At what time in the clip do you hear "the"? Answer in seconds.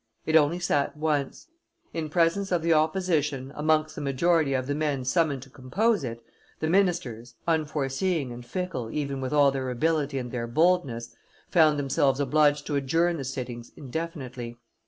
2.63-2.73, 3.93-4.01, 4.65-4.73, 6.59-6.71, 13.17-13.23